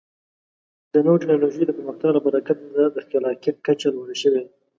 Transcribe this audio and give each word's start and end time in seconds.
د 0.93 0.95
نوو 1.05 1.19
ټکنالوژیو 1.21 1.67
د 1.67 1.71
پرمختګ 1.77 2.09
له 2.13 2.21
برکته 2.25 2.53
د 2.95 2.97
خلاقیت 3.07 3.57
کچه 3.67 3.87
لوړه 3.95 4.15
شوې 4.21 4.41
ده. 4.45 4.51